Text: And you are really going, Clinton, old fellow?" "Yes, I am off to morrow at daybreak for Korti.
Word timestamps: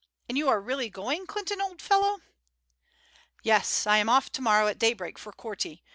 And 0.27 0.35
you 0.35 0.49
are 0.49 0.59
really 0.59 0.89
going, 0.89 1.27
Clinton, 1.27 1.61
old 1.61 1.79
fellow?" 1.79 2.21
"Yes, 3.43 3.85
I 3.85 3.97
am 3.97 4.09
off 4.09 4.31
to 4.31 4.41
morrow 4.41 4.65
at 4.65 4.79
daybreak 4.79 5.19
for 5.19 5.31
Korti. 5.31 5.83